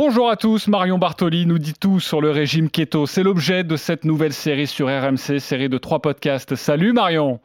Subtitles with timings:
[0.00, 3.06] Bonjour à tous, Marion Bartoli nous dit tout sur le régime keto.
[3.06, 6.54] C'est l'objet de cette nouvelle série sur RMC, série de trois podcasts.
[6.54, 7.40] Salut Marion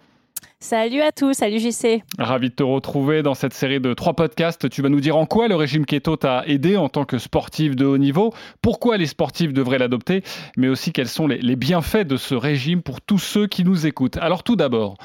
[0.59, 2.03] Salut à tous, salut JC.
[2.19, 4.69] Ravi de te retrouver dans cette série de trois podcasts.
[4.69, 7.75] Tu vas nous dire en quoi le régime keto t'a aidé en tant que sportif
[7.75, 8.31] de haut niveau,
[8.61, 10.21] pourquoi les sportifs devraient l'adopter,
[10.55, 13.87] mais aussi quels sont les, les bienfaits de ce régime pour tous ceux qui nous
[13.87, 14.17] écoutent.
[14.17, 14.97] Alors tout d'abord,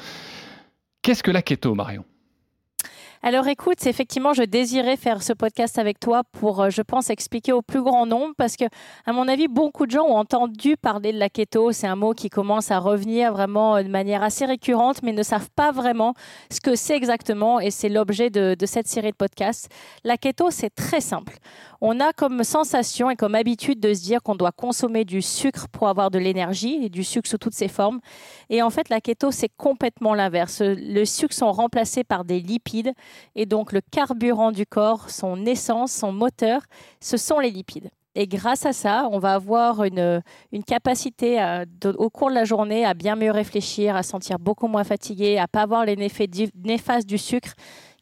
[1.01, 2.05] qu'est-ce que la keto, Marion?
[3.21, 7.51] Alors écoute, effectivement, je désirais faire ce podcast avec toi pour, euh, je pense, expliquer
[7.51, 8.63] au plus grand nombre parce que,
[9.05, 11.73] à mon avis, beaucoup de gens ont entendu parler de la keto.
[11.73, 15.23] C'est un mot qui commence à revenir vraiment euh, de manière assez récurrente, mais ne
[15.23, 16.13] savent pas vraiment
[16.49, 19.67] ce que c'est exactement et c'est l'objet de, de cette série de podcasts.
[20.05, 21.39] La keto, c'est très simple.
[21.81, 25.67] On a comme sensation et comme habitude de se dire qu'on doit consommer du sucre
[25.69, 28.01] pour avoir de l'énergie et du sucre sous toutes ses formes.
[28.49, 30.61] Et en fait, la keto, c'est complètement l'inverse.
[30.61, 32.91] Le sucre sont remplacés par des lipides
[33.35, 36.63] et donc le carburant du corps, son essence, son moteur,
[36.99, 37.89] ce sont les lipides.
[38.15, 40.21] Et grâce à ça, on va avoir une,
[40.67, 45.37] capacité au cours de la journée à bien mieux réfléchir, à sentir beaucoup moins fatigué,
[45.37, 46.27] à pas avoir les effets
[46.65, 47.53] néfastes du sucre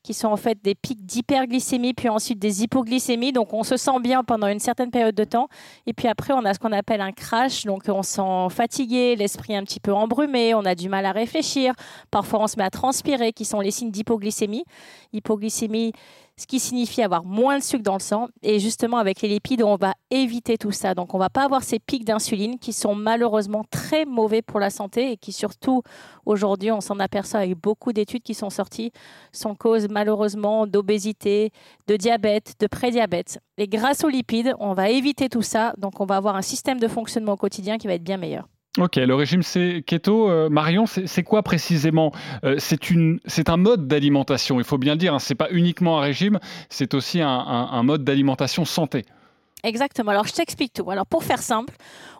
[0.07, 3.33] qui sont en fait des pics d'hyperglycémie, puis ensuite des hypoglycémies.
[3.33, 5.49] Donc on se sent bien pendant une certaine période de temps.
[5.85, 7.65] Et puis après, on a ce qu'on appelle un crash.
[7.65, 11.11] Donc on se sent fatigué, l'esprit un petit peu embrumé, on a du mal à
[11.11, 11.73] réfléchir.
[12.09, 14.63] Parfois, on se met à transpirer, qui sont les signes d'hypoglycémie.
[15.11, 15.91] Hypoglycémie,
[16.39, 18.27] ce qui signifie avoir moins de sucre dans le sang.
[18.43, 20.93] Et justement, avec les lipides, on va éviter tout ça.
[20.93, 24.59] Donc, on ne va pas avoir ces pics d'insuline qui sont malheureusement très mauvais pour
[24.59, 25.81] la santé et qui, surtout,
[26.25, 28.91] aujourd'hui, on s'en aperçoit avec beaucoup d'études qui sont sorties,
[29.31, 31.51] sont cause malheureusement d'obésité,
[31.87, 33.39] de diabète, de prédiabète.
[33.57, 35.73] Et grâce aux lipides, on va éviter tout ça.
[35.77, 38.47] Donc, on va avoir un système de fonctionnement au quotidien qui va être bien meilleur.
[38.77, 40.29] Ok, le régime c'est keto.
[40.29, 42.11] Euh, Marion, c'est quoi précisément?
[42.43, 45.15] Euh, C'est un mode d'alimentation, il faut bien dire.
[45.15, 45.19] Hein.
[45.19, 46.39] Ce n'est pas uniquement un régime,
[46.69, 49.05] c'est aussi un, mode d'alimentation santé.
[49.63, 50.11] Exactement.
[50.11, 50.91] Alors, je t'explique tout.
[50.91, 51.73] Alors, pour faire simple,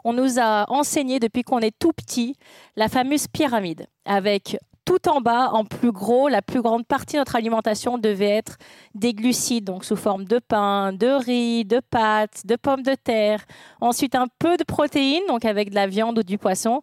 [0.04, 2.36] on nous a enseigné depuis qu'on est tout petit
[2.76, 7.20] la fameuse pyramide avec tout en bas, en plus gros, la plus grande partie de
[7.20, 8.56] notre alimentation devait être
[8.96, 13.44] des glucides, donc sous forme de pain, de riz, de pâtes, de pommes de terre.
[13.82, 16.82] Ensuite, un peu de protéines, donc avec de la viande ou du poisson.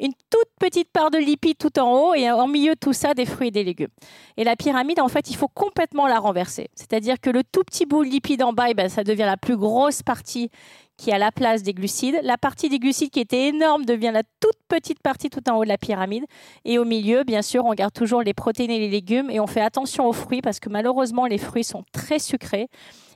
[0.00, 3.14] Une toute petite part de lipides tout en haut et en milieu de tout ça,
[3.14, 3.94] des fruits et des légumes.
[4.36, 6.66] Et la pyramide, en fait, il faut complètement la renverser.
[6.74, 9.36] C'est-à-dire que le tout petit bout de lipides en bas, eh ben, ça devient la
[9.36, 10.50] plus grosse partie
[10.96, 12.18] qui a la place des glucides.
[12.22, 15.64] La partie des glucides qui était énorme devient la toute petite partie tout en haut
[15.64, 16.24] de la pyramide.
[16.64, 19.46] Et au milieu, bien sûr, on garde toujours les protéines et les légumes et on
[19.46, 22.68] fait attention aux fruits parce que malheureusement, les fruits sont très sucrés.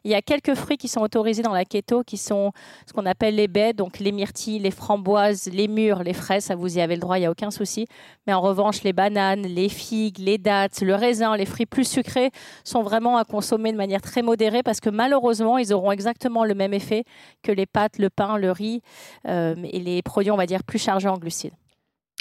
[0.05, 2.53] Il y a quelques fruits qui sont autorisés dans la keto, qui sont
[2.87, 6.55] ce qu'on appelle les baies, donc les myrtilles, les framboises, les mûres, les fraises, ça
[6.55, 7.87] vous y avez le droit, il n'y a aucun souci.
[8.27, 12.31] Mais en revanche, les bananes, les figues, les dattes, le raisin, les fruits plus sucrés
[12.65, 16.55] sont vraiment à consommer de manière très modérée parce que malheureusement, ils auront exactement le
[16.55, 17.05] même effet
[17.43, 18.83] que les pâtes, le pain, le riz
[19.27, 21.55] euh, et les produits, on va dire, plus chargés en glucides.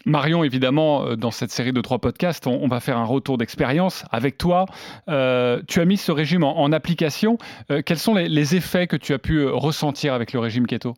[0.06, 4.06] Marion, évidemment, euh, dans cette série de trois podcasts, on, va faire un retour d'expérience
[4.12, 4.66] avec toi.
[5.10, 7.38] Euh, tu as mis ce régime en, application.
[7.86, 10.94] Quels sont les, effets que tu as pu ressentir avec le régime keto?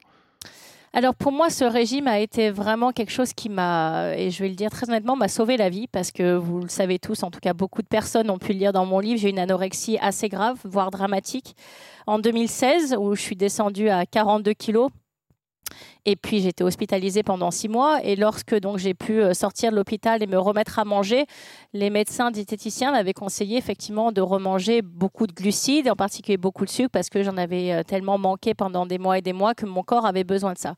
[0.93, 4.49] Alors pour moi, ce régime a été vraiment quelque chose qui m'a, et je vais
[4.49, 7.29] le dire très honnêtement, m'a sauvé la vie parce que vous le savez tous, en
[7.29, 9.97] tout cas beaucoup de personnes ont pu le lire dans mon livre, j'ai une anorexie
[10.01, 11.55] assez grave, voire dramatique.
[12.07, 14.89] En 2016, où je suis descendue à 42 kilos,
[16.05, 17.99] et puis j'étais hospitalisée pendant six mois.
[18.03, 21.25] Et lorsque donc j'ai pu euh, sortir de l'hôpital et me remettre à manger,
[21.73, 26.69] les médecins diététiciens m'avaient conseillé effectivement de remanger beaucoup de glucides, en particulier beaucoup de
[26.69, 29.65] sucre, parce que j'en avais euh, tellement manqué pendant des mois et des mois que
[29.65, 30.75] mon corps avait besoin de ça.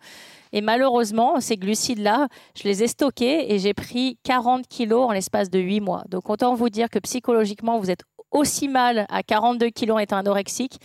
[0.53, 2.27] Et malheureusement, ces glucides-là,
[2.57, 6.03] je les ai stockés et j'ai pris 40 kilos en l'espace de huit mois.
[6.09, 10.17] Donc autant vous dire que psychologiquement, vous êtes aussi mal à 42 kilos en étant
[10.17, 10.79] anorexique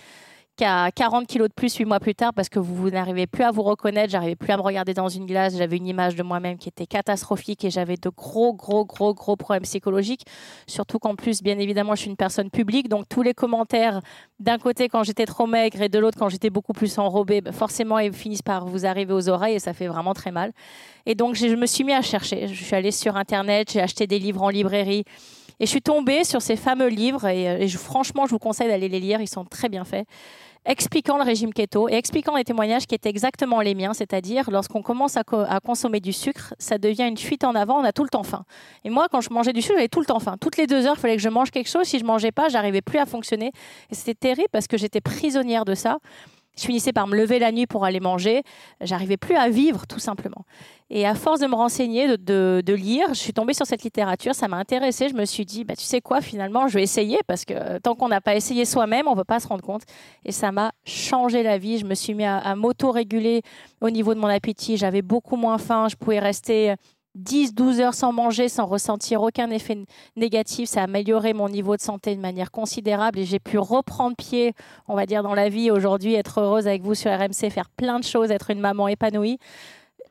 [0.56, 3.50] qu'à 40 kilos de plus huit mois plus tard parce que vous, n'arrivez plus à
[3.50, 6.58] vous reconnaître, j'arrivais plus à me regarder dans une glace, j'avais une image de moi-même
[6.58, 10.24] qui était catastrophique et j'avais de gros, gros, gros, gros problèmes psychologiques.
[10.66, 14.00] Surtout qu'en plus, bien évidemment, je suis une personne publique, donc tous les commentaires
[14.40, 17.52] d'un côté quand j'étais trop maigre et de l'autre quand j'étais beaucoup plus enrobée, ben,
[17.52, 20.52] forcément, ils finissent par vous arriver aux oreilles et ça fait vraiment très mal.
[21.04, 22.48] Et donc, je me suis mis à chercher.
[22.48, 25.04] Je suis allée sur Internet, j'ai acheté des livres en librairie.
[25.58, 28.88] Et je suis tombée sur ces fameux livres et, euh, franchement, je vous conseille d'aller
[28.88, 30.06] les lire, ils sont très bien faits
[30.66, 34.82] expliquant le régime keto et expliquant les témoignages qui étaient exactement les miens, c'est-à-dire lorsqu'on
[34.82, 35.24] commence à,
[35.64, 38.44] consommer du sucre, ça devient une fuite en avant, on a tout le temps faim.
[38.84, 40.36] Et moi, quand je mangeais du sucre, j'avais tout le temps faim.
[40.40, 41.86] Toutes les deux heures, il fallait que je mange quelque chose.
[41.86, 43.52] Si je mangeais pas, j'arrivais plus à fonctionner.
[43.90, 45.98] Et c'était terrible parce que j'étais prisonnière de ça.
[46.58, 48.42] Je finissais par me lever la nuit pour aller manger.
[48.80, 50.44] J'arrivais plus à vivre, tout simplement.
[50.88, 54.48] Et à force de me renseigner, de, lire, je suis tombée sur cette littérature, ça
[54.48, 55.08] m'a intéressée.
[55.08, 57.94] Je me suis dit, bah, tu sais quoi, finalement, je vais essayer parce que tant
[57.94, 59.82] qu'on n'a pas essayé soi-même, on ne peut pas se rendre compte.
[60.24, 61.78] Et ça m'a changé la vie.
[61.78, 63.42] Je me suis mis à, à m'auto-réguler
[63.80, 64.76] au niveau de mon appétit.
[64.76, 65.88] J'avais beaucoup moins faim.
[65.90, 66.74] Je pouvais rester
[67.16, 69.78] 10, 12 heures sans manger, sans ressentir aucun effet
[70.16, 70.68] négatif.
[70.68, 74.52] Ça a amélioré mon niveau de santé de manière considérable et j'ai pu reprendre pied,
[74.86, 77.98] on va dire, dans la vie aujourd'hui, être heureuse avec vous sur RMC, faire plein
[77.98, 79.38] de choses, être une maman épanouie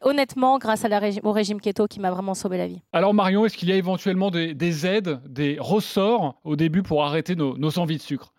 [0.01, 0.85] honnêtement, grâce
[1.23, 2.79] au régime keto qui m'a vraiment sauvé la vie.
[2.93, 7.35] Alors Marion, est-ce qu'il y a éventuellement des, aides, des ressorts au début pour arrêter
[7.35, 8.34] nos envies de sucre?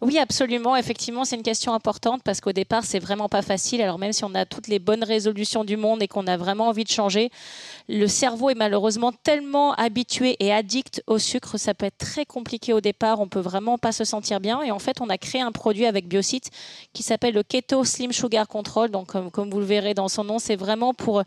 [0.00, 0.76] Oui, absolument.
[0.76, 3.82] Effectivement, c'est une question importante parce qu'au départ, c'est vraiment pas facile.
[3.82, 6.68] Alors même si on a toutes les bonnes résolutions du monde et qu'on a vraiment
[6.68, 7.30] envie de changer,
[7.88, 12.74] le cerveau est malheureusement tellement habitué et addict au sucre, ça peut être très compliqué
[12.74, 13.18] au départ.
[13.20, 14.60] On peut vraiment pas se sentir bien.
[14.62, 16.50] Et en fait, on a créé un produit avec Biocyte
[16.92, 18.90] qui s'appelle le Keto Slim Sugar Control.
[18.90, 21.22] Donc, comme, vous le verrez dans son nom, c'est vraiment pour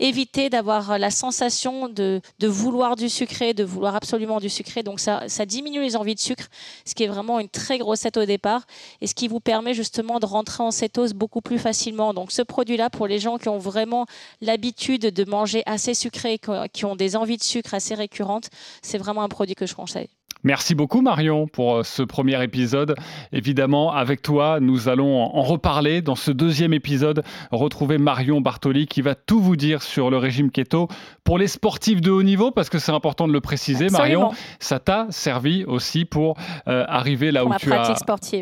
[0.00, 4.82] éviter d'avoir la sensation de, vouloir du sucré, de vouloir absolument du sucré.
[4.82, 6.48] Donc, ça, diminue les envies de sucre,
[6.84, 8.62] ce qui est vraiment une très grosse au départ
[9.00, 12.14] et ce qui vous permet justement de rentrer en cétose beaucoup plus facilement.
[12.14, 14.06] Donc, ce produit-là, pour les gens qui ont vraiment
[14.40, 16.38] l'habitude de manger assez sucré,
[16.72, 18.50] qui ont des envies de sucre assez récurrentes,
[18.82, 20.08] c'est vraiment un produit que je conseille.
[20.42, 22.94] Merci beaucoup Marion pour euh, ce premier épisode.
[23.32, 27.22] Évidemment, avec toi, nous allons en reparler dans ce deuxième épisode.
[27.50, 30.88] Retrouver Marion Bartoli qui va tout vous dire sur le régime keto
[31.24, 33.88] pour les sportifs de haut niveau, parce que c'est important de le préciser.
[33.90, 36.38] Marion, ça t'a servi aussi pour
[36.68, 37.94] euh, arriver là où tu as,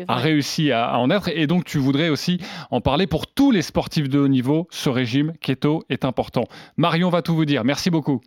[0.07, 1.29] réussi à, à en être.
[1.33, 2.39] Et donc, tu voudrais aussi
[2.71, 4.67] en parler pour tous les sportifs de haut niveau.
[4.71, 6.45] Ce régime keto est important.
[6.77, 7.65] Marion va tout vous dire.
[7.65, 8.21] Merci beaucoup.